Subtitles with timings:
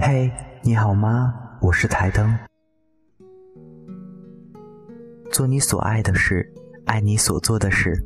[0.00, 0.32] 嘿，
[0.62, 1.34] 你好吗？
[1.60, 2.38] 我是台灯。
[5.32, 6.48] 做你所爱的事，
[6.86, 8.00] 爱你所做的事。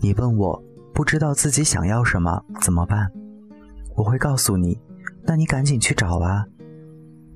[0.00, 0.60] 你问我
[0.92, 3.08] 不知道自己想要什么怎么办？
[3.94, 4.76] 我会告诉你，
[5.22, 6.44] 那你赶紧去找吧！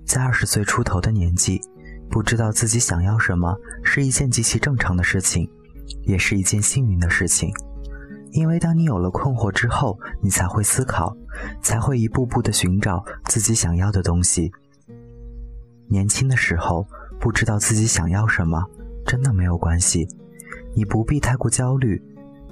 [0.05, 1.61] 在二十岁出头的年纪，
[2.11, 5.49] 不知道自己想要什么是一件极其正常的事情，
[6.03, 7.49] 也是一件幸运的事情。
[8.33, 11.17] 因为当你有了困惑之后，你才会思考，
[11.63, 14.53] 才会一步步的寻找自己想要的东西。
[15.89, 16.87] 年轻的时候
[17.21, 18.65] 不知道自己想要什么，
[19.07, 20.09] 真的没有关系，
[20.75, 22.03] 你不必太过焦虑。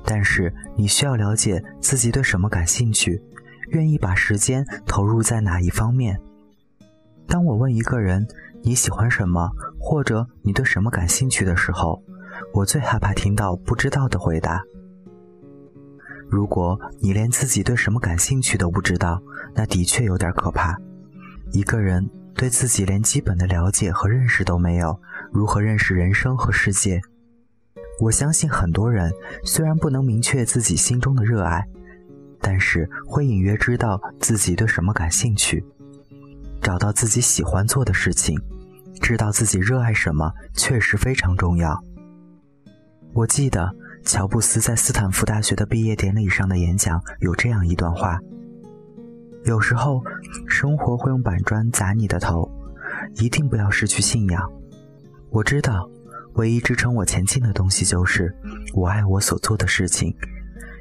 [0.05, 3.23] 但是你需要了解自己对什么感兴趣，
[3.69, 6.21] 愿意把时间投入在哪一方面。
[7.29, 8.27] 当我问一个人
[8.63, 12.03] 你喜欢什么，或者你对什么感兴趣的时候，
[12.53, 14.61] 我最害怕听到不知道的回答。
[16.33, 19.21] 如果你连自己对什么感兴趣都不知道，
[19.55, 20.75] 那的确有点可怕。
[21.53, 24.99] 一个人对自己连基本的了解和认识都没有，
[25.31, 27.03] 如何认识人生和世界？
[28.01, 29.13] 我相信很多人
[29.45, 31.63] 虽然不能明确自己心中的热爱，
[32.41, 35.63] 但是会隐约知道自己对什么感兴趣，
[36.63, 38.41] 找到自己喜欢做的事情，
[39.03, 41.79] 知道自己热爱什么，确实非常重要。
[43.13, 43.71] 我记得。
[44.05, 48.19] 乔布斯在斯坦福大学的毕业典礼上的演讲有这样一段话：
[49.45, 50.03] 有时候，
[50.49, 52.51] 生活会用板砖砸你的头，
[53.21, 54.43] 一定不要失去信仰。
[55.31, 55.89] 我知道，
[56.35, 58.35] 唯一支撑我前进的东西就是
[58.75, 60.15] 我爱我所做的事情。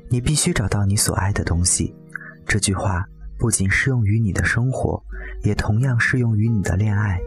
[0.09, 1.95] 你必须找到你所爱的东西。
[2.45, 3.05] 这句话
[3.37, 5.01] 不仅适用于你的生活，
[5.43, 7.19] 也同样适用于你的恋爱。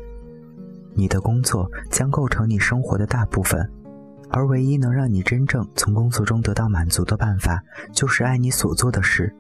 [0.95, 3.70] 你的工作将构成你生活的大部分。
[4.35, 9.33] 而唯一能让你真正从工作中得到满足的办法，就是爱你所做的事。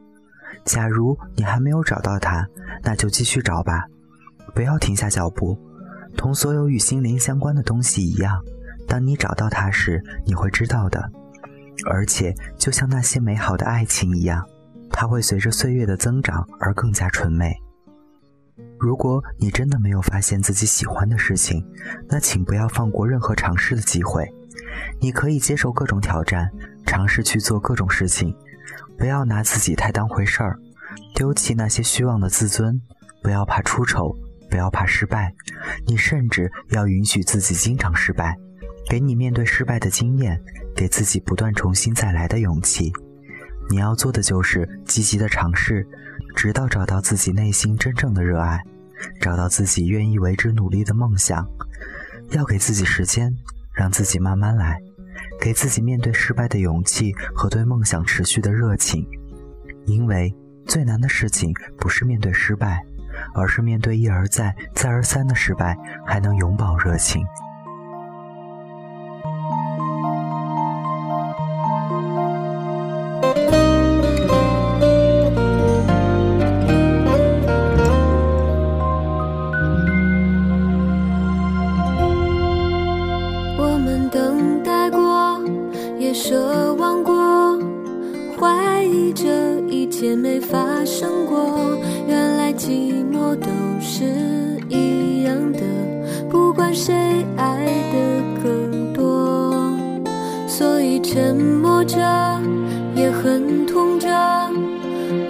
[0.64, 2.46] 假如你还没有找到它，
[2.84, 3.86] 那就继续找吧，
[4.54, 5.58] 不要停下脚步。
[6.16, 8.40] 同所有与心灵相关的东西一样，
[8.86, 11.10] 当你找到它时，你会知道的。
[11.90, 14.46] 而且，就像那些美好的爱情一样，
[14.90, 17.52] 它会随着岁月的增长而更加纯美。
[18.78, 21.66] 如果你真的没有发现自己喜欢的事情，
[22.08, 24.24] 那请不要放过任何尝试的机会。
[25.00, 26.50] 你可以接受各种挑战，
[26.86, 28.34] 尝试去做各种事情，
[28.98, 30.58] 不要拿自己太当回事儿，
[31.14, 32.80] 丢弃那些虚妄的自尊，
[33.22, 34.14] 不要怕出丑，
[34.50, 35.32] 不要怕失败，
[35.86, 38.36] 你甚至要允许自己经常失败，
[38.88, 40.40] 给你面对失败的经验，
[40.74, 42.92] 给自己不断重新再来的勇气。
[43.70, 45.86] 你要做的就是积极的尝试，
[46.36, 48.60] 直到找到自己内心真正的热爱，
[49.20, 51.48] 找到自己愿意为之努力的梦想，
[52.30, 53.34] 要给自己时间。
[53.74, 54.80] 让自己慢慢来，
[55.40, 59.06] 给自己面对失败的勇气和对梦想持续的热情。
[59.86, 62.80] 因为最难的事情不是面对失败，
[63.34, 65.76] 而是面对一而再、再而三的失败，
[66.06, 67.22] 还能永葆热情。
[88.44, 93.48] 怀疑这一切没发生过，原来寂寞都
[93.80, 94.04] 是
[94.68, 95.60] 一样的，
[96.28, 96.94] 不管谁
[97.38, 99.72] 爱的更多，
[100.46, 101.96] 所以沉默着
[102.94, 104.10] 也很痛着，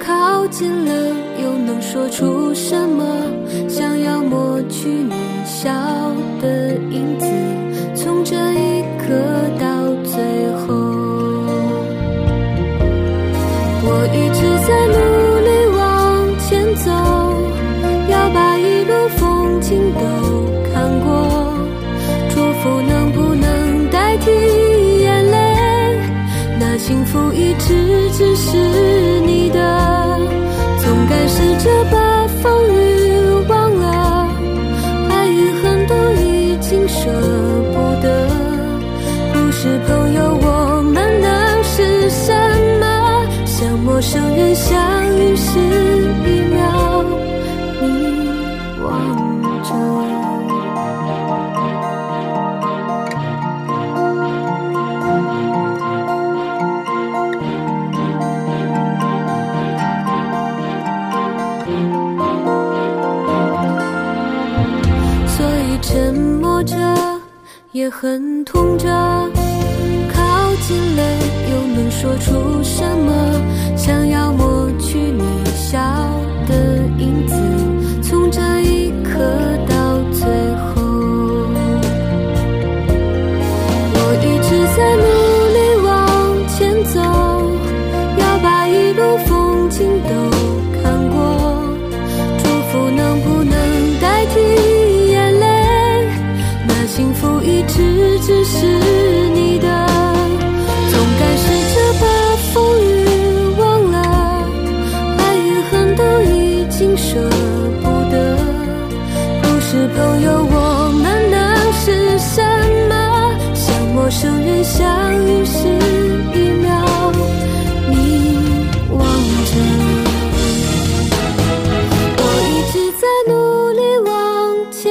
[0.01, 0.93] 靠近了
[1.41, 3.05] 又能说出什么？
[3.69, 5.15] 想要抹去你
[5.45, 5.71] 笑
[6.43, 7.27] 的影子，
[44.55, 47.05] 相遇是一秒
[47.81, 47.87] 你
[48.83, 49.99] 望着我
[65.27, 66.77] 所以沉默着
[67.73, 68.87] 也很痛着
[70.13, 71.03] 靠近了
[71.51, 73.34] 又能说出什么？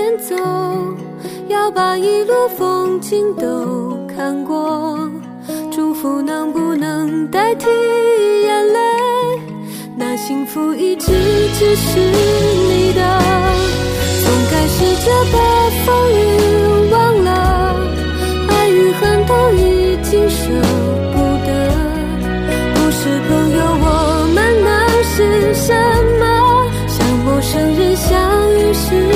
[0.04, 0.36] 前走，
[1.48, 5.10] 要把一路风景都看过。
[5.72, 7.68] 祝福能不能代替
[8.44, 8.80] 眼泪？
[9.96, 11.08] 那幸福一直
[11.58, 13.02] 只是你的。
[14.20, 15.38] 从开试着把
[15.86, 17.32] 风雨忘了，
[18.50, 20.44] 爱与恨都已经舍
[21.14, 21.18] 不
[21.48, 21.50] 得。
[22.76, 23.88] 不是朋友，我
[24.36, 24.70] 们能
[25.06, 25.74] 是什
[26.20, 26.24] 么？
[26.90, 28.12] 像陌生人相
[28.52, 29.13] 遇时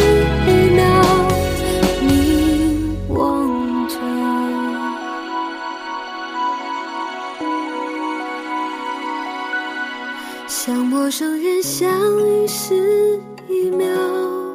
[10.48, 11.90] 像陌生人相
[12.26, 14.47] 遇时一秒。